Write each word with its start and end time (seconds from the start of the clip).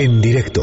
En 0.00 0.20
directo 0.20 0.62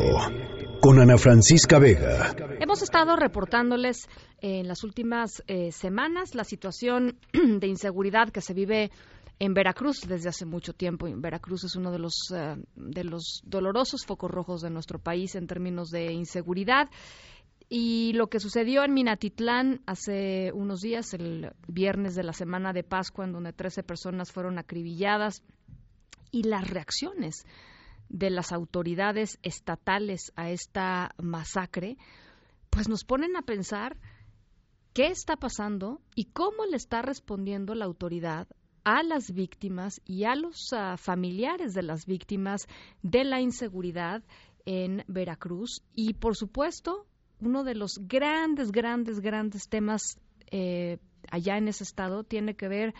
con 0.79 0.97
Ana 0.97 1.17
Francisca 1.17 1.77
Vega. 1.77 2.33
Hemos 2.61 2.81
estado 2.81 3.17
reportándoles 3.17 4.07
en 4.39 4.65
las 4.65 4.85
últimas 4.85 5.43
eh, 5.47 5.73
semanas 5.73 6.35
la 6.35 6.45
situación 6.45 7.19
de 7.33 7.67
inseguridad 7.67 8.29
que 8.29 8.39
se 8.39 8.53
vive 8.53 8.91
en 9.39 9.53
Veracruz 9.53 9.99
desde 10.07 10.29
hace 10.29 10.45
mucho 10.45 10.71
tiempo. 10.71 11.07
Veracruz 11.17 11.65
es 11.65 11.75
uno 11.75 11.91
de 11.91 11.99
los, 11.99 12.31
eh, 12.33 12.55
de 12.77 13.03
los 13.03 13.41
dolorosos 13.43 14.05
focos 14.05 14.31
rojos 14.31 14.61
de 14.61 14.69
nuestro 14.69 14.99
país 14.99 15.35
en 15.35 15.47
términos 15.47 15.89
de 15.89 16.13
inseguridad. 16.13 16.89
Y 17.67 18.13
lo 18.13 18.27
que 18.27 18.39
sucedió 18.39 18.85
en 18.85 18.93
Minatitlán 18.93 19.81
hace 19.85 20.53
unos 20.53 20.79
días, 20.79 21.13
el 21.13 21.51
viernes 21.67 22.15
de 22.15 22.23
la 22.23 22.31
semana 22.31 22.71
de 22.71 22.85
Pascua, 22.85 23.25
en 23.25 23.33
donde 23.33 23.51
13 23.51 23.83
personas 23.83 24.31
fueron 24.31 24.59
acribilladas, 24.59 25.43
y 26.31 26.43
las 26.43 26.69
reacciones 26.69 27.45
de 28.09 28.29
las 28.29 28.51
autoridades 28.51 29.39
estatales 29.43 30.31
a 30.35 30.49
esta 30.49 31.13
masacre, 31.21 31.97
pues 32.69 32.89
nos 32.89 33.03
ponen 33.03 33.35
a 33.35 33.41
pensar 33.41 33.97
qué 34.93 35.07
está 35.07 35.35
pasando 35.35 36.01
y 36.15 36.25
cómo 36.25 36.65
le 36.69 36.77
está 36.77 37.01
respondiendo 37.01 37.75
la 37.75 37.85
autoridad 37.85 38.47
a 38.83 39.01
las 39.03 39.31
víctimas 39.31 39.99
y 40.05 40.25
a 40.25 40.35
los 40.35 40.71
uh, 40.71 40.95
familiares 40.97 41.73
de 41.73 41.81
las 41.81 42.05
víctimas 42.05 42.67
de 43.01 43.23
la 43.23 43.41
inseguridad 43.41 44.23
en 44.65 45.03
Veracruz. 45.07 45.81
Y 45.93 46.13
por 46.13 46.35
supuesto, 46.35 47.07
uno 47.39 47.63
de 47.63 47.75
los 47.75 47.99
grandes, 48.01 48.71
grandes, 48.71 49.19
grandes 49.19 49.67
temas 49.67 50.17
eh, 50.51 50.99
allá 51.31 51.57
en 51.57 51.67
ese 51.67 51.83
estado 51.83 52.23
tiene 52.23 52.55
que 52.55 52.67
ver 52.67 52.93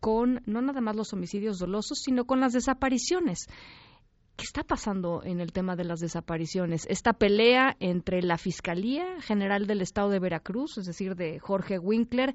con 0.00 0.42
no 0.46 0.60
nada 0.60 0.80
más 0.80 0.96
los 0.96 1.12
homicidios 1.12 1.58
dolosos, 1.58 1.98
sino 2.04 2.26
con 2.26 2.40
las 2.40 2.52
desapariciones. 2.52 3.46
¿Qué 4.36 4.42
está 4.42 4.64
pasando 4.64 5.22
en 5.22 5.40
el 5.40 5.52
tema 5.52 5.76
de 5.76 5.84
las 5.84 6.00
desapariciones? 6.00 6.86
Esta 6.90 7.12
pelea 7.12 7.76
entre 7.78 8.20
la 8.20 8.36
Fiscalía 8.36 9.20
General 9.20 9.68
del 9.68 9.80
Estado 9.80 10.10
de 10.10 10.18
Veracruz, 10.18 10.76
es 10.76 10.86
decir, 10.86 11.14
de 11.14 11.38
Jorge 11.38 11.78
Winkler, 11.78 12.34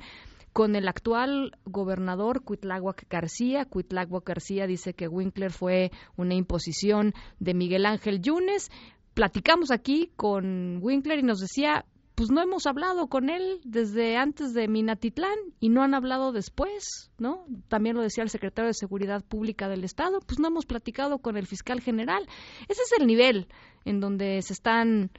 con 0.53 0.77
el 0.77 0.87
actual 0.87 1.57
gobernador 1.65 2.41
Cuitláhuac 2.45 3.05
García. 3.09 3.65
Cuitláhuac 3.65 4.25
García 4.25 4.65
dice 4.65 4.93
que 4.93 5.09
Winkler 5.09 5.51
fue 5.51 5.91
una 6.15 6.35
imposición 6.35 7.13
de 7.39 7.53
Miguel 7.53 7.85
Ángel 7.85 8.21
Yunes. 8.21 8.71
Platicamos 9.13 9.69
aquí 9.69 10.09
con 10.15 10.79
Winkler 10.81 11.19
y 11.19 11.23
nos 11.23 11.39
decía, 11.39 11.83
pues 12.19 12.31
no 12.31 12.41
hemos 12.41 12.65
hablado 12.65 13.07
con 13.07 13.29
él 13.29 13.61
desde 13.63 14.17
antes 14.17 14.53
de 14.53 14.67
Minatitlán 14.67 15.37
y 15.61 15.69
no 15.69 15.83
han 15.83 15.93
hablado 15.93 16.33
después, 16.33 17.13
¿no? 17.17 17.45
También 17.69 17.95
lo 17.95 18.01
decía 18.01 18.25
el 18.25 18.29
secretario 18.29 18.67
de 18.67 18.73
Seguridad 18.73 19.23
Pública 19.23 19.69
del 19.69 19.85
Estado, 19.85 20.19
pues 20.19 20.37
no 20.37 20.49
hemos 20.49 20.65
platicado 20.65 21.19
con 21.19 21.37
el 21.37 21.47
fiscal 21.47 21.79
general. 21.79 22.27
Ese 22.67 22.81
es 22.81 22.99
el 22.99 23.07
nivel 23.07 23.47
en 23.85 24.01
donde 24.01 24.41
se 24.41 24.51
están 24.51 25.11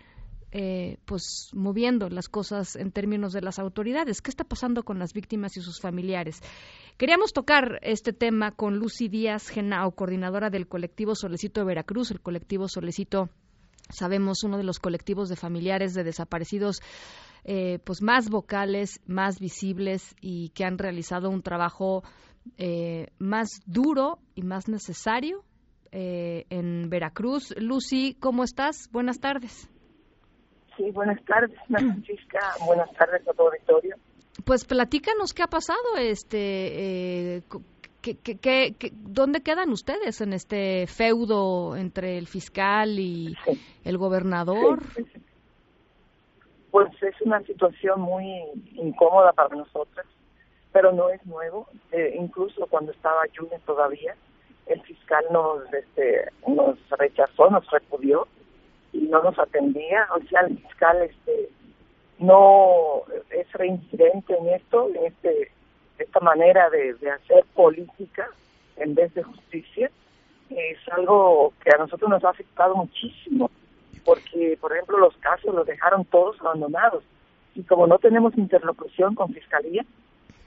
eh, 0.52 0.98
pues 1.06 1.48
moviendo 1.54 2.10
las 2.10 2.28
cosas 2.28 2.76
en 2.76 2.92
términos 2.92 3.32
de 3.32 3.40
las 3.40 3.58
autoridades. 3.58 4.20
¿Qué 4.20 4.30
está 4.30 4.44
pasando 4.44 4.82
con 4.82 4.98
las 4.98 5.14
víctimas 5.14 5.56
y 5.56 5.62
sus 5.62 5.80
familiares? 5.80 6.42
Queríamos 6.98 7.32
tocar 7.32 7.78
este 7.80 8.12
tema 8.12 8.50
con 8.50 8.76
Lucy 8.76 9.08
Díaz 9.08 9.48
Genao, 9.48 9.92
coordinadora 9.92 10.50
del 10.50 10.68
colectivo 10.68 11.14
Solecito 11.14 11.62
de 11.62 11.66
Veracruz, 11.66 12.10
el 12.10 12.20
colectivo 12.20 12.68
Solecito 12.68 13.30
sabemos 13.92 14.42
uno 14.44 14.56
de 14.56 14.64
los 14.64 14.78
colectivos 14.78 15.28
de 15.28 15.36
familiares 15.36 15.94
de 15.94 16.04
desaparecidos 16.04 16.80
eh, 17.44 17.78
pues 17.84 18.02
más 18.02 18.28
vocales, 18.28 19.00
más 19.06 19.40
visibles 19.40 20.14
y 20.20 20.50
que 20.50 20.64
han 20.64 20.78
realizado 20.78 21.30
un 21.30 21.42
trabajo 21.42 22.02
eh, 22.58 23.08
más 23.18 23.48
duro 23.66 24.18
y 24.34 24.42
más 24.42 24.68
necesario 24.68 25.44
eh, 25.92 26.44
en 26.50 26.90
Veracruz. 26.90 27.54
Lucy, 27.56 28.16
¿cómo 28.20 28.44
estás? 28.44 28.88
Buenas 28.92 29.20
tardes. 29.20 29.70
Sí, 30.76 30.90
buenas 30.90 31.22
tardes, 31.24 31.58
Francisca. 31.66 32.40
buenas 32.66 32.90
tardes 32.92 33.26
a 33.26 33.42
auditorio. 33.42 33.96
Pues 34.44 34.64
platícanos 34.64 35.34
qué 35.34 35.42
ha 35.42 35.48
pasado, 35.48 35.96
este, 35.98 37.42
¿Qué, 38.02 38.16
qué, 38.16 38.74
dónde 38.92 39.42
quedan 39.42 39.70
ustedes 39.70 40.20
en 40.22 40.32
este 40.32 40.86
feudo 40.86 41.76
entre 41.76 42.16
el 42.16 42.26
fiscal 42.26 42.98
y 42.98 43.36
el 43.84 43.98
gobernador? 43.98 44.80
Pues 46.70 46.90
es 47.02 47.20
una 47.20 47.40
situación 47.42 48.00
muy 48.00 48.42
incómoda 48.74 49.32
para 49.32 49.54
nosotros, 49.54 50.06
pero 50.72 50.92
no 50.92 51.10
es 51.10 51.24
nuevo. 51.26 51.66
Eh, 51.92 52.16
incluso 52.18 52.66
cuando 52.68 52.92
estaba 52.92 53.20
Junior 53.36 53.60
todavía, 53.66 54.14
el 54.66 54.80
fiscal 54.82 55.24
nos, 55.30 55.70
este, 55.74 56.30
nos 56.46 56.78
rechazó, 56.90 57.50
nos 57.50 57.68
repudió 57.70 58.26
y 58.92 59.00
no 59.00 59.22
nos 59.22 59.38
atendía. 59.38 60.08
O 60.16 60.26
sea, 60.28 60.40
el 60.42 60.58
fiscal 60.58 61.02
este, 61.02 61.50
no 62.18 63.02
es 63.30 63.52
reincidente 63.52 64.38
en 64.38 64.48
esto, 64.48 64.88
en 64.94 65.06
este 65.06 65.50
esta 66.00 66.20
manera 66.20 66.70
de, 66.70 66.94
hacer 67.10 67.44
política 67.54 68.28
en 68.76 68.94
vez 68.94 69.12
de 69.14 69.22
justicia 69.22 69.90
es 70.50 70.78
algo 70.92 71.52
que 71.62 71.70
a 71.70 71.78
nosotros 71.78 72.10
nos 72.10 72.24
ha 72.24 72.30
afectado 72.30 72.74
muchísimo, 72.74 73.50
porque, 74.04 74.58
por 74.60 74.72
ejemplo, 74.72 74.98
los 74.98 75.16
casos 75.18 75.54
los 75.54 75.66
dejaron 75.66 76.04
todos 76.06 76.40
abandonados. 76.40 77.04
Y 77.54 77.62
como 77.62 77.86
no 77.86 77.98
tenemos 77.98 78.36
interlocución 78.36 79.14
con 79.14 79.32
Fiscalía, 79.32 79.84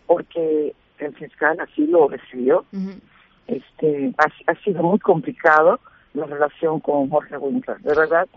porque 0.07 0.73
el 0.97 1.15
fiscal 1.15 1.57
así 1.59 1.87
lo 1.87 2.07
decidió, 2.09 2.65
este, 3.47 4.13
ha, 4.17 4.55
sido 4.63 4.83
muy 4.83 4.99
complicado 4.99 5.79
la 6.13 6.25
relación 6.25 6.79
con 6.79 7.09
Jorge 7.09 7.37
Winkler. 7.37 7.79
De 7.79 7.95
verdad, 7.95 8.27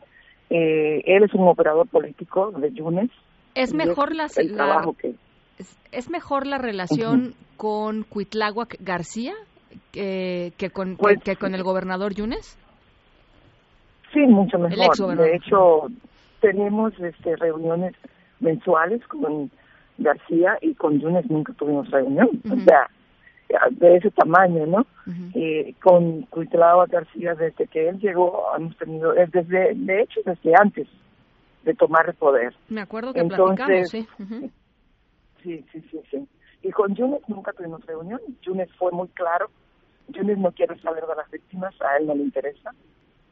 eh, 0.50 1.02
él 1.04 1.24
es 1.24 1.34
un 1.34 1.48
operador 1.48 1.88
político 1.88 2.52
de 2.52 2.72
Yunes. 2.72 3.10
Es 3.54 3.72
mejor 3.72 4.14
la, 4.14 4.28
el 4.36 4.54
trabajo 4.54 4.94
que 4.96 5.14
¿Es, 5.92 6.10
mejor 6.10 6.46
la 6.46 6.58
relación 6.58 7.34
con 7.56 8.02
Cuitláhuac 8.02 8.76
García 8.80 9.34
que, 9.92 10.52
con, 10.72 10.96
pues 10.96 11.22
que, 11.22 11.36
con 11.36 11.54
el 11.54 11.62
gobernador 11.62 12.14
Yunes? 12.14 12.58
Sí, 14.12 14.20
mucho 14.20 14.58
mejor. 14.58 15.16
De 15.16 15.36
hecho, 15.36 15.88
tenemos 16.40 16.92
este, 17.00 17.36
reuniones 17.36 17.94
mensuales 18.40 19.06
con 19.08 19.50
García 19.98 20.58
y 20.60 20.74
con 20.74 21.00
Yunes 21.00 21.28
nunca 21.30 21.52
tuvimos 21.54 21.90
reunión. 21.90 22.28
O 22.50 22.56
sea, 22.64 22.90
de 23.70 23.96
ese 23.96 24.10
tamaño, 24.10 24.66
¿no? 24.66 24.86
eh, 25.34 25.74
con 25.82 26.22
Cuitláhuac 26.22 26.90
García, 26.90 27.34
desde 27.34 27.66
que 27.66 27.88
él 27.88 27.98
llegó, 27.98 28.44
hemos 28.56 28.76
tenido, 28.76 29.12
desde, 29.12 29.74
de 29.74 30.02
hecho, 30.02 30.20
desde 30.24 30.52
antes 30.60 30.88
de 31.64 31.74
tomar 31.74 32.08
el 32.08 32.14
poder. 32.14 32.54
Me 32.68 32.80
acuerdo 32.80 33.12
que 33.12 33.24
platicamos, 33.24 33.88
sí. 33.90 34.06
Sí, 35.46 35.64
sí, 35.70 35.80
sí, 35.92 36.00
sí. 36.10 36.28
Y 36.62 36.72
con 36.72 36.96
Yunes 36.96 37.22
nunca 37.28 37.52
tuvimos 37.52 37.86
reunión. 37.86 38.20
Yunes 38.42 38.68
fue 38.72 38.90
muy 38.90 39.06
claro. 39.08 39.48
Yunes 40.08 40.38
no 40.38 40.50
quiere 40.50 40.76
saber 40.80 41.06
de 41.06 41.14
las 41.14 41.30
víctimas, 41.30 41.72
a 41.80 41.98
él 41.98 42.06
no 42.08 42.16
le 42.16 42.24
interesa. 42.24 42.74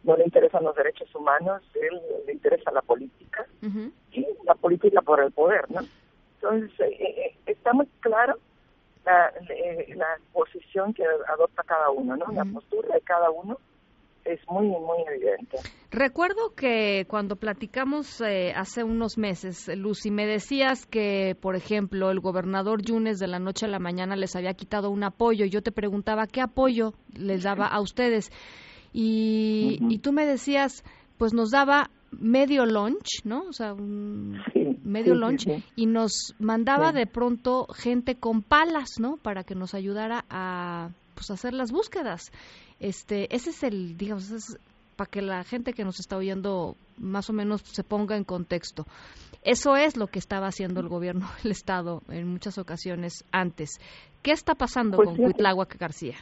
No 0.05 0.17
le 0.17 0.25
interesan 0.25 0.63
los 0.63 0.77
derechos 0.77 1.13
humanos, 1.13 1.61
a 1.75 1.79
él 1.85 2.01
le 2.27 2.33
interesa 2.35 2.71
la 2.71 2.83
política. 2.83 3.47
Y 4.13 4.27
la 4.45 4.55
política 4.55 5.03
por 5.03 5.21
el 5.21 5.33
poder, 5.33 5.69
¿no? 5.73 5.81
Entonces, 6.37 6.71
eh, 6.79 6.97
eh, 7.01 7.37
está 7.47 7.73
muy 7.73 7.87
claro 7.99 8.39
la, 9.05 9.33
eh, 9.49 9.93
la 9.97 10.07
posición 10.33 10.95
que 10.95 11.05
adopta 11.27 11.65
cada 11.65 11.91
uno, 11.91 12.17
¿no? 12.17 12.27
La 12.33 12.45
postura 12.45 12.95
de 12.95 13.01
cada 13.01 13.31
uno 13.31 13.59
es 14.25 14.41
muy, 14.49 14.67
muy 14.67 15.05
evidente. 15.09 15.59
Recuerdo 15.91 16.55
que 16.55 17.07
cuando 17.09 17.37
platicamos 17.37 18.21
eh, 18.21 18.53
hace 18.55 18.83
unos 18.83 19.19
meses, 19.19 19.69
Lucy, 19.77 20.11
me 20.11 20.27
decías 20.27 20.87
que, 20.87 21.37
por 21.41 21.57
ejemplo, 21.57 22.11
el 22.11 22.21
gobernador 22.21 22.83
Yunes 22.83 23.19
de 23.19 23.29
la 23.29 23.39
noche 23.39 23.67
a 23.67 23.69
la 23.69 23.79
mañana 23.79 24.17
les 24.17 24.35
había 24.35 24.55
quitado 24.55 24.91
un 24.91 25.05
apoyo. 25.05 25.45
Yo 25.45 25.63
te 25.63 25.73
preguntaba 25.73 26.27
qué 26.27 26.41
apoyo 26.41 26.95
les 27.15 27.43
daba 27.43 27.67
a 27.67 27.81
ustedes. 27.81 28.31
Y, 28.93 29.79
y 29.89 29.99
tú 29.99 30.13
me 30.13 30.25
decías, 30.25 30.85
pues 31.19 31.35
nos 31.35 31.51
daba 31.51 31.91
medio 32.21 32.67
lunch, 32.67 33.25
¿no? 33.25 33.43
O 33.49 33.53
sea, 33.53 33.75
un 33.75 34.41
medio 34.85 35.15
lunch 35.15 35.49
y 35.77 35.87
nos 35.87 36.35
mandaba 36.39 36.93
de 36.93 37.07
pronto 37.07 37.67
gente 37.75 38.17
con 38.17 38.43
palas, 38.43 39.01
¿no? 39.01 39.17
Para 39.17 39.45
que 39.45 39.55
nos 39.55 39.75
ayudara 39.75 40.25
a 40.31 40.91
pues 41.15 41.31
hacer 41.31 41.55
las 41.55 41.73
búsquedas. 41.73 42.33
Este, 42.81 43.35
ese 43.35 43.51
es 43.51 43.63
el, 43.63 43.97
digamos, 43.97 44.31
es 44.31 44.59
para 44.97 45.11
que 45.11 45.23
la 45.23 45.43
gente 45.45 45.73
que 45.73 45.85
nos 45.85 45.99
está 45.99 46.17
oyendo 46.17 46.77
más 46.99 47.29
o 47.31 47.33
menos 47.33 47.63
se 47.63 47.85
ponga 47.85 48.17
en 48.17 48.25
contexto. 48.25 48.85
Eso 49.43 49.77
es 49.77 49.97
lo 49.97 50.07
que 50.07 50.19
estaba 50.19 50.47
haciendo 50.47 50.81
el 50.81 50.89
gobierno 50.89 51.27
del 51.43 51.53
Estado 51.53 52.03
en 52.09 52.29
muchas 52.29 52.59
ocasiones 52.59 53.25
antes. 53.33 53.81
¿Qué 54.23 54.33
está 54.33 54.55
pasando 54.55 54.97
pues 54.97 55.09
con 55.09 55.17
Cuitláhuac 55.17 55.77
García? 55.79 56.17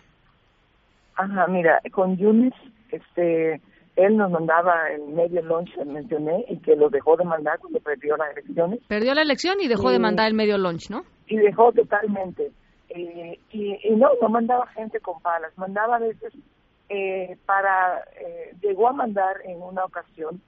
Ajá, 1.15 1.47
mira, 1.47 1.81
con 1.93 2.17
Yunes, 2.17 2.55
este, 2.91 3.61
él 3.97 4.17
nos 4.17 4.31
mandaba 4.31 4.89
el 4.91 5.15
medio 5.15 5.43
lunch, 5.43 5.71
mencioné, 5.85 6.47
y 6.49 6.59
que 6.59 6.75
lo 6.75 6.89
dejó 6.89 7.17
de 7.17 7.25
mandar 7.25 7.59
cuando 7.59 7.79
perdió 7.81 8.17
las 8.17 8.33
elecciones. 8.33 8.81
Perdió 8.89 9.15
la 9.15 9.23
elección 9.23 9.61
y 9.61 9.69
dejó 9.69 9.91
de 9.91 9.99
mandar 9.99 10.29
el 10.29 10.35
medio 10.35 10.57
lunch, 10.57 10.91
¿no? 10.91 11.03
Y 11.27 11.37
dejó 11.37 11.73
totalmente. 11.73 12.51
Eh, 12.95 13.39
y, 13.51 13.91
no, 13.97 14.11
no 14.21 14.29
mandaba 14.29 14.67
gente 14.69 15.01
con 15.01 15.21
palas, 15.21 15.57
mandaba 15.57 15.97
a 15.97 16.01
veces 16.01 16.33
eh, 16.89 17.39
para 17.47 18.05
eh, 18.21 18.55
llegó 18.61 18.89
a 18.89 18.93
mandar 18.93 19.37
en 19.45 19.63
una 19.63 19.85
ocasión, 19.85 20.43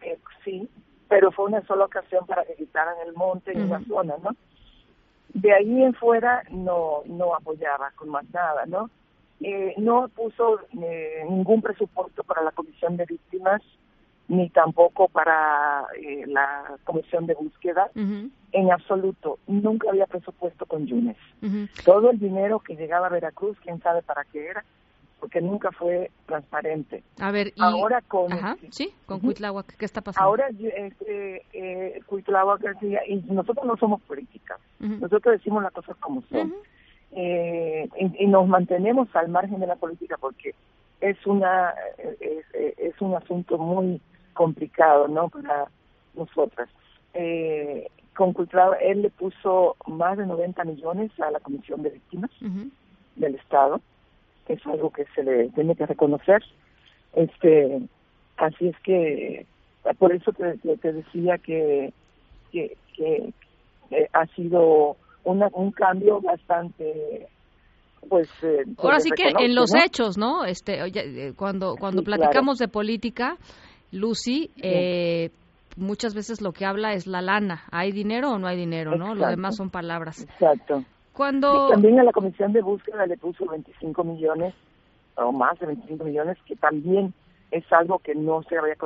eh, 0.00 0.18
sí, 0.44 0.68
pero 1.08 1.32
fue 1.32 1.46
una 1.46 1.62
sola 1.66 1.86
ocasión 1.86 2.24
para 2.26 2.44
que 2.44 2.54
quitaran 2.54 2.94
el 3.04 3.14
monte 3.14 3.52
en 3.52 3.62
una 3.62 3.84
zona, 3.86 4.14
¿no? 4.22 4.30
De 5.34 5.52
ahí 5.52 5.82
en 5.82 5.94
fuera 5.94 6.44
no 6.50 7.02
no 7.06 7.34
apoyaba 7.34 7.90
con 7.96 8.10
más 8.10 8.24
nada, 8.32 8.64
¿no? 8.66 8.88
Eh, 9.40 9.74
no 9.78 10.08
puso 10.08 10.60
ningún 10.72 11.62
presupuesto 11.62 12.22
para 12.22 12.42
la 12.42 12.52
comisión 12.52 12.96
de 12.96 13.06
víctimas 13.06 13.60
ni 14.28 14.48
tampoco 14.50 15.08
para 15.08 15.86
eh, 16.00 16.24
la 16.26 16.76
comisión 16.84 17.26
de 17.26 17.34
búsqueda. 17.34 17.90
En 17.94 18.70
absoluto 18.70 19.38
nunca 19.46 19.88
había 19.90 20.06
presupuesto 20.06 20.66
con 20.66 20.86
Yunes. 20.86 21.16
Todo 21.84 22.10
el 22.10 22.18
dinero 22.18 22.60
que 22.60 22.76
llegaba 22.76 23.06
a 23.06 23.10
Veracruz 23.10 23.56
quién 23.62 23.80
sabe 23.80 24.02
para 24.02 24.24
qué 24.24 24.46
era 24.46 24.64
porque 25.22 25.40
nunca 25.40 25.70
fue 25.70 26.10
transparente. 26.26 27.04
A 27.20 27.30
ver, 27.30 27.52
y... 27.54 27.62
ahora 27.62 28.00
con 28.00 28.32
Ajá, 28.32 28.56
sí, 28.70 28.92
con 29.06 29.20
Cuitláhuac, 29.20 29.76
¿qué 29.76 29.84
está 29.84 30.00
pasando? 30.00 30.28
Ahora 30.28 30.48
este, 30.48 31.44
eh, 31.52 32.00
Cuitláhuac 32.06 32.60
decía, 32.60 33.02
y 33.06 33.22
nosotros 33.32 33.64
no 33.64 33.76
somos 33.76 34.02
políticas, 34.02 34.58
nosotros 34.80 35.36
decimos 35.36 35.62
las 35.62 35.72
cosas 35.72 35.96
como 35.98 36.22
son. 36.22 36.52
eh, 37.12 37.88
y, 38.00 38.24
y, 38.24 38.26
nos 38.26 38.48
mantenemos 38.48 39.14
al 39.14 39.28
margen 39.28 39.60
de 39.60 39.68
la 39.68 39.76
política 39.76 40.16
porque 40.18 40.56
es 41.00 41.24
una 41.24 41.72
es, 42.18 42.44
es 42.78 43.00
un 43.00 43.14
asunto 43.14 43.58
muy 43.58 44.00
complicado, 44.34 45.08
¿no? 45.08 45.28
Para 45.28 45.68
nosotras. 46.14 46.68
Eh, 47.14 47.88
con 48.16 48.32
Cuitláhuac, 48.32 48.78
él 48.82 49.02
le 49.02 49.10
puso 49.10 49.76
más 49.86 50.18
de 50.18 50.26
90 50.26 50.64
millones 50.64 51.10
a 51.20 51.30
la 51.30 51.40
Comisión 51.40 51.82
de 51.82 51.90
Víctimas 51.90 52.30
del 53.16 53.34
Estado 53.36 53.80
es 54.48 54.66
algo 54.66 54.90
que 54.90 55.04
se 55.14 55.22
le 55.22 55.48
tiene 55.50 55.74
que 55.76 55.86
reconocer. 55.86 56.42
Este, 57.14 57.80
así 58.36 58.68
es 58.68 58.76
que 58.82 59.46
por 59.98 60.12
eso 60.12 60.32
te, 60.32 60.56
te 60.76 60.92
decía 60.92 61.38
que, 61.38 61.92
que, 62.50 62.76
que 62.96 63.32
eh, 63.90 64.08
ha 64.12 64.26
sido 64.28 64.96
una, 65.24 65.48
un 65.52 65.72
cambio 65.72 66.20
bastante 66.20 67.28
pues, 68.08 68.28
eh, 68.42 68.64
ahora 68.78 68.98
sí 69.00 69.10
que 69.10 69.28
en 69.44 69.54
los 69.54 69.72
hechos 69.74 70.18
no 70.18 70.44
este 70.44 70.82
oye, 70.82 71.32
cuando 71.36 71.76
cuando 71.76 72.00
sí, 72.00 72.06
platicamos 72.06 72.58
claro. 72.58 72.68
de 72.68 72.72
política 72.72 73.36
Lucy 73.92 74.50
eh, 74.62 75.30
muchas 75.76 76.14
veces 76.14 76.40
lo 76.40 76.52
que 76.52 76.64
habla 76.64 76.94
es 76.94 77.06
la 77.06 77.22
lana 77.22 77.62
hay 77.70 77.92
dinero 77.92 78.32
o 78.32 78.38
no 78.38 78.46
hay 78.46 78.56
dinero 78.56 78.92
Exacto. 78.92 79.14
no 79.14 79.14
lo 79.14 79.28
demás 79.28 79.56
son 79.56 79.70
palabras 79.70 80.22
Exacto 80.22 80.84
cuando... 81.12 81.68
Y 81.68 81.72
también 81.72 82.00
a 82.00 82.04
la 82.04 82.12
comisión 82.12 82.52
de 82.52 82.62
búsqueda 82.62 83.06
le 83.06 83.16
puso 83.16 83.46
25 83.46 84.04
millones 84.04 84.54
o 85.16 85.30
más 85.30 85.58
de 85.58 85.66
25 85.66 86.04
millones, 86.04 86.38
que 86.46 86.56
también 86.56 87.12
es 87.50 87.70
algo 87.72 87.98
que 87.98 88.14
no 88.14 88.42
se 88.44 88.56
había... 88.56 88.76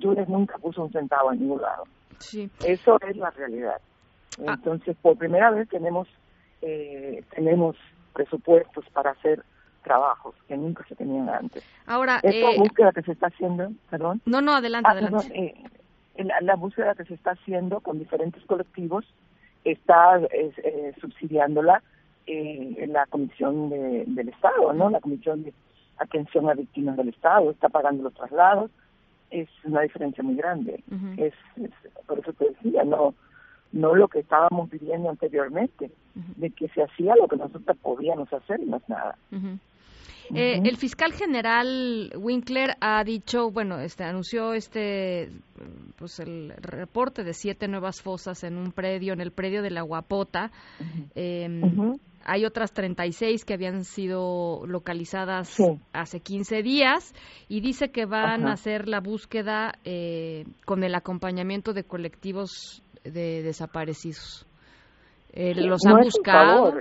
Jules 0.00 0.28
nunca 0.28 0.58
puso 0.58 0.84
un 0.84 0.92
centavo 0.92 1.32
en 1.32 1.40
ningún 1.40 1.62
lado. 1.62 1.84
Sí. 2.18 2.50
Eso 2.66 2.98
es 3.08 3.16
la 3.16 3.30
realidad. 3.30 3.80
Entonces, 4.38 4.96
ah. 4.98 5.00
por 5.02 5.16
primera 5.16 5.50
vez 5.50 5.68
tenemos 5.68 6.08
eh, 6.62 7.22
tenemos 7.34 7.76
presupuestos 8.14 8.84
para 8.92 9.12
hacer 9.12 9.44
trabajos 9.88 10.34
que 10.48 10.56
nunca 10.56 10.84
se 10.88 10.96
tenían 10.96 11.28
antes. 11.28 11.62
Ahora, 11.86 12.14
esta 12.22 12.50
eh... 12.50 12.58
búsqueda 12.58 12.90
que 12.92 13.02
se 13.02 13.12
está 13.12 13.28
haciendo, 13.28 13.70
perdón. 13.88 14.20
No, 14.26 14.40
no, 14.40 14.52
adelante, 14.52 14.88
ah, 14.88 14.92
adelante. 14.92 15.28
Perdón, 15.28 15.44
eh, 15.44 16.24
la, 16.30 16.40
la 16.40 16.56
búsqueda 16.56 16.94
que 16.96 17.04
se 17.04 17.14
está 17.14 17.30
haciendo 17.32 17.80
con 17.80 17.98
diferentes 17.98 18.42
colectivos 18.46 19.04
está 19.64 20.18
eh, 20.32 20.92
subsidiándola 21.00 21.82
eh, 22.26 22.86
la 22.88 23.06
Comisión 23.06 23.70
de, 23.70 24.04
del 24.06 24.28
Estado, 24.28 24.72
¿no? 24.72 24.90
La 24.90 25.00
Comisión 25.00 25.44
de 25.44 25.52
Atención 25.98 26.50
a 26.50 26.54
Víctimas 26.54 26.96
del 26.96 27.10
Estado 27.10 27.50
está 27.50 27.68
pagando 27.68 28.02
los 28.02 28.14
traslados. 28.14 28.70
Es 29.30 29.48
una 29.64 29.82
diferencia 29.82 30.22
muy 30.22 30.36
grande. 30.36 30.82
Uh 30.90 30.94
-huh. 30.94 31.14
es, 31.26 31.34
es, 31.64 31.70
por 32.06 32.18
eso 32.18 32.32
te 32.32 32.44
decía, 32.50 32.84
no 32.84 33.14
no 33.72 33.94
lo 33.94 34.08
que 34.08 34.20
estábamos 34.20 34.70
viviendo 34.70 35.10
anteriormente, 35.10 35.84
uh 36.14 36.20
-huh. 36.20 36.34
de 36.36 36.50
que 36.50 36.68
se 36.68 36.82
hacía 36.82 37.14
lo 37.16 37.26
que 37.28 37.36
nosotros 37.36 37.76
podíamos 37.82 38.32
hacer 38.32 38.58
y 38.60 38.66
más 38.66 38.82
nada. 38.88 39.14
Uh 39.32 39.36
-huh. 39.36 39.58
Eh, 40.34 40.60
el 40.64 40.76
fiscal 40.76 41.12
general 41.12 42.12
Winkler 42.16 42.76
ha 42.80 43.02
dicho, 43.04 43.50
bueno, 43.50 43.78
este 43.78 44.04
anunció 44.04 44.54
este 44.54 45.30
pues 45.96 46.18
el 46.20 46.52
reporte 46.58 47.24
de 47.24 47.32
siete 47.32 47.68
nuevas 47.68 48.02
fosas 48.02 48.42
en 48.44 48.56
un 48.56 48.72
predio, 48.72 49.12
en 49.12 49.20
el 49.20 49.30
predio 49.30 49.62
de 49.62 49.70
la 49.70 49.82
Guapota. 49.82 50.50
Uh 50.80 50.84
-huh. 50.84 51.10
eh, 51.14 51.48
uh 51.62 51.66
-huh. 51.66 52.00
Hay 52.28 52.44
otras 52.44 52.72
36 52.72 53.44
que 53.44 53.54
habían 53.54 53.84
sido 53.84 54.66
localizadas 54.66 55.48
sí. 55.48 55.62
hace 55.92 56.18
15 56.18 56.60
días 56.60 57.14
y 57.48 57.60
dice 57.60 57.92
que 57.92 58.04
van 58.04 58.48
a 58.48 58.54
hacer 58.54 58.88
la 58.88 58.98
búsqueda 58.98 59.78
eh, 59.84 60.44
con 60.64 60.82
el 60.82 60.96
acompañamiento 60.96 61.72
de 61.72 61.84
colectivos 61.84 62.82
de 63.04 63.44
desaparecidos. 63.44 64.44
Eh, 65.32 65.54
sí, 65.54 65.60
los 65.60 65.84
no 65.84 65.96
han 65.96 66.02
buscado. 66.02 66.74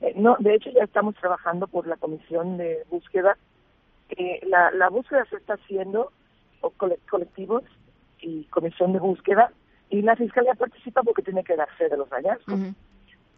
-huh. 0.00 0.20
No, 0.20 0.36
de 0.38 0.54
hecho 0.54 0.70
ya 0.70 0.84
estamos 0.84 1.14
trabajando 1.16 1.66
por 1.66 1.86
la 1.86 1.96
comisión 1.96 2.56
de 2.56 2.84
búsqueda. 2.90 3.36
Eh, 4.10 4.40
la, 4.46 4.70
la 4.70 4.88
búsqueda 4.88 5.24
se 5.30 5.36
está 5.36 5.54
haciendo 5.54 6.12
o 6.60 6.70
colectivos 6.70 7.62
y 8.20 8.44
comisión 8.44 8.92
de 8.92 8.98
búsqueda 8.98 9.52
y 9.90 10.02
la 10.02 10.16
fiscalía 10.16 10.54
participa 10.54 11.02
porque 11.02 11.22
tiene 11.22 11.44
que 11.44 11.56
dar 11.56 11.68
fe 11.78 11.88
de 11.88 11.96
los 11.96 12.08
hallazgos. 12.10 12.58
Uh 12.58 12.62
-huh. 12.62 12.74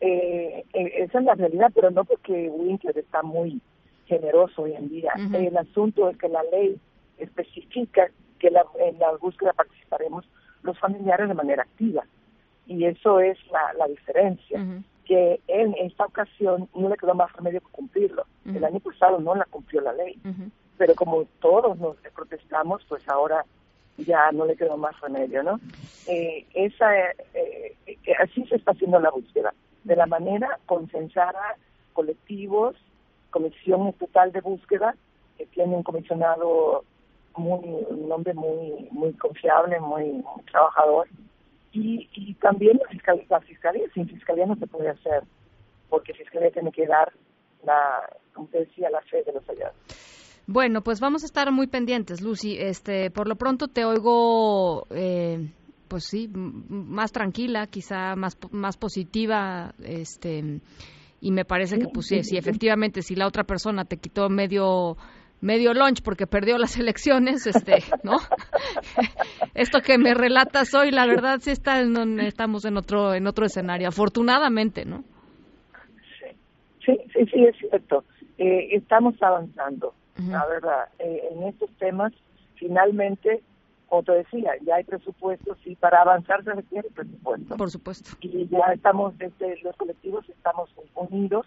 eh, 0.00 0.64
esa 0.72 1.18
es 1.18 1.24
la 1.24 1.34
realidad, 1.34 1.70
pero 1.74 1.90
no 1.90 2.04
porque 2.04 2.48
Winkler 2.50 2.98
está 2.98 3.22
muy 3.22 3.60
generoso 4.06 4.62
hoy 4.62 4.74
en 4.74 4.88
día. 4.88 5.12
Uh 5.16 5.20
-huh. 5.20 5.46
El 5.48 5.56
asunto 5.56 6.08
es 6.08 6.16
que 6.16 6.28
la 6.28 6.42
ley 6.44 6.78
especifica 7.18 8.08
que 8.38 8.50
la, 8.50 8.64
en 8.78 8.98
la 8.98 9.12
búsqueda 9.16 9.52
participaremos 9.52 10.24
los 10.62 10.78
familiares 10.78 11.28
de 11.28 11.34
manera 11.34 11.62
activa 11.62 12.04
y 12.66 12.84
eso 12.84 13.20
es 13.20 13.38
la, 13.50 13.72
la 13.78 13.86
diferencia. 13.88 14.58
Uh 14.60 14.64
-huh 14.64 14.82
que 15.06 15.40
en 15.46 15.74
esta 15.78 16.04
ocasión 16.04 16.68
no 16.74 16.88
le 16.88 16.96
quedó 16.96 17.14
más 17.14 17.32
remedio 17.32 17.60
que 17.60 17.70
cumplirlo. 17.72 18.24
Uh 18.44 18.50
-huh. 18.50 18.56
El 18.56 18.64
año 18.64 18.80
pasado 18.80 19.18
no 19.18 19.34
la 19.34 19.44
cumplió 19.44 19.80
la 19.80 19.92
ley, 19.92 20.18
uh 20.24 20.28
-huh. 20.28 20.50
pero 20.76 20.94
como 20.94 21.24
todos 21.40 21.78
nos 21.78 21.96
protestamos, 22.14 22.84
pues 22.88 23.08
ahora 23.08 23.44
ya 23.98 24.30
no 24.32 24.44
le 24.44 24.56
quedó 24.56 24.76
más 24.76 24.98
remedio, 25.00 25.42
¿no? 25.42 25.58
Eh, 26.06 26.44
esa, 26.54 26.94
eh, 26.98 27.16
eh, 27.86 27.96
así 28.22 28.44
se 28.46 28.56
está 28.56 28.72
haciendo 28.72 28.98
la 29.00 29.10
búsqueda, 29.10 29.54
de 29.84 29.96
la 29.96 30.06
manera 30.06 30.58
consensada, 30.66 31.56
colectivos, 31.92 32.76
comisión 33.30 33.88
estatal 33.88 34.32
de 34.32 34.40
búsqueda, 34.40 34.94
que 35.38 35.46
tiene 35.46 35.76
un 35.76 35.82
comisionado 35.82 36.84
muy, 37.36 37.64
un 37.88 38.12
hombre 38.12 38.34
muy, 38.34 38.88
muy 38.90 39.12
confiable, 39.14 39.78
muy, 39.80 40.04
muy 40.04 40.42
trabajador, 40.50 41.06
y, 41.76 42.08
y 42.14 42.34
también 42.34 42.78
la 42.78 42.88
fiscalía, 42.88 43.24
la 43.28 43.40
fiscalía, 43.40 43.86
sin 43.92 44.08
fiscalía 44.08 44.46
no 44.46 44.56
se 44.56 44.66
puede 44.66 44.88
hacer, 44.88 45.22
porque 45.88 46.14
fiscalía 46.14 46.50
tiene 46.50 46.72
que 46.72 46.86
dar 46.86 47.12
la, 47.64 48.08
como 48.32 48.48
te 48.48 48.60
decía, 48.60 48.88
la 48.90 49.02
fe 49.02 49.22
de 49.24 49.32
los 49.32 49.44
hallazgos. 49.44 50.42
Bueno, 50.46 50.82
pues 50.82 51.00
vamos 51.00 51.22
a 51.24 51.26
estar 51.26 51.50
muy 51.50 51.66
pendientes, 51.66 52.20
Lucy. 52.20 52.56
Este, 52.56 53.10
por 53.10 53.28
lo 53.28 53.34
pronto 53.36 53.68
te 53.68 53.84
oigo, 53.84 54.86
eh, 54.90 55.50
pues 55.88 56.04
sí, 56.04 56.28
más 56.32 57.10
tranquila, 57.12 57.66
quizá 57.66 58.14
más 58.14 58.38
más 58.52 58.76
positiva, 58.76 59.74
este, 59.82 60.60
y 61.20 61.32
me 61.32 61.44
parece 61.44 61.78
que 61.78 61.86
pues 61.92 62.06
sí, 62.06 62.22
sí, 62.22 62.36
efectivamente, 62.36 63.02
si 63.02 63.16
la 63.16 63.26
otra 63.26 63.44
persona 63.44 63.84
te 63.84 63.96
quitó 63.96 64.28
medio 64.28 64.96
medio 65.40 65.74
lunch 65.74 66.02
porque 66.02 66.26
perdió 66.26 66.58
las 66.58 66.76
elecciones, 66.78 67.46
este, 67.46 67.82
¿no? 68.02 68.16
Esto 69.54 69.80
que 69.80 69.98
me 69.98 70.14
relatas 70.14 70.74
hoy, 70.74 70.90
la 70.90 71.06
verdad 71.06 71.38
sí 71.40 71.50
está 71.50 71.80
en, 71.80 72.20
estamos 72.20 72.64
en 72.64 72.76
otro 72.76 73.14
en 73.14 73.26
otro 73.26 73.46
escenario, 73.46 73.88
afortunadamente, 73.88 74.84
¿no? 74.84 75.04
Sí, 76.84 76.98
sí, 77.12 77.26
sí, 77.32 77.44
es 77.44 77.56
cierto. 77.58 78.04
Eh, 78.38 78.76
estamos 78.76 79.14
avanzando, 79.22 79.94
uh 80.18 80.22
-huh. 80.22 80.30
la 80.30 80.46
verdad, 80.46 80.88
eh, 80.98 81.22
en 81.32 81.42
estos 81.44 81.70
temas. 81.78 82.12
Finalmente, 82.54 83.42
como 83.88 84.02
te 84.02 84.12
decía, 84.12 84.52
ya 84.64 84.76
hay 84.76 84.84
presupuestos 84.84 85.58
y 85.64 85.74
para 85.76 86.00
avanzar 86.00 86.42
se 86.44 86.52
requiere 86.52 86.88
presupuesto. 86.90 87.56
Por 87.56 87.70
supuesto. 87.70 88.10
Y 88.20 88.46
ya 88.48 88.72
estamos, 88.72 89.16
desde 89.18 89.58
los 89.62 89.76
colectivos 89.76 90.28
estamos 90.28 90.70
unidos 90.94 91.46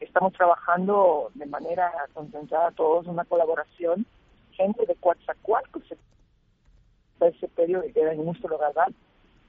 estamos 0.00 0.32
trabajando 0.32 1.30
de 1.34 1.46
manera 1.46 1.92
concentrada 2.12 2.70
todos, 2.72 3.06
una 3.06 3.24
colaboración, 3.24 4.06
gente 4.52 4.86
de 4.86 4.94
Coatzacoalcos, 4.96 5.84
ese 7.20 7.48
periodo 7.48 7.82
lugar, 8.48 8.88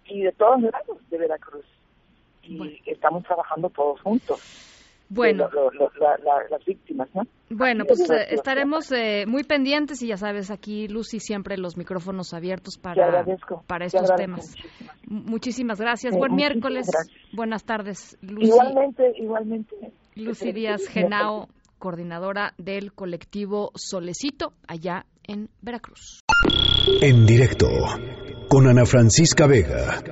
y 0.05 0.21
de 0.21 0.31
todos 0.31 0.61
lados 0.61 1.09
de 1.09 1.17
Veracruz. 1.17 1.65
Y 2.43 2.57
bueno. 2.57 2.73
estamos 2.85 3.23
trabajando 3.23 3.69
todos 3.69 4.01
juntos. 4.01 4.65
Bueno, 5.11 5.49
lo, 5.51 5.71
lo, 5.71 5.91
la, 5.99 6.17
la, 6.19 6.47
las 6.51 6.63
víctimas, 6.65 7.09
¿no? 7.15 7.23
Bueno, 7.49 7.83
pues 7.85 8.07
eh, 8.11 8.27
estaremos 8.29 8.91
eh, 8.91 9.25
muy 9.27 9.43
pendientes 9.43 10.03
y 10.03 10.07
ya 10.07 10.17
sabes, 10.17 10.51
aquí 10.51 10.87
Lucy 10.87 11.19
siempre 11.19 11.57
los 11.57 11.77
micrófonos 11.77 12.31
abiertos 12.35 12.77
para, 12.77 13.25
para 13.65 13.85
estos 13.85 14.13
temas. 14.15 14.53
Muchísimas, 15.07 15.31
muchísimas 15.31 15.81
gracias. 15.81 16.13
Eh, 16.13 16.17
Buen 16.17 16.35
miércoles. 16.35 16.87
Gracias. 16.91 17.35
Buenas 17.35 17.63
tardes, 17.63 18.19
Lucy. 18.21 18.49
Igualmente, 18.49 19.11
igualmente. 19.15 19.91
Lucy 20.19 20.51
Díaz 20.51 20.87
Genao 20.87 21.47
coordinadora 21.77 22.53
del 22.57 22.93
colectivo 22.93 23.71
Solecito, 23.75 24.53
allá 24.67 25.05
en 25.23 25.49
Veracruz. 25.61 26.19
En 27.01 27.25
directo 27.25 27.67
con 28.49 28.67
Ana 28.67 28.85
Francisca 28.85 29.47
Vega. 29.47 30.03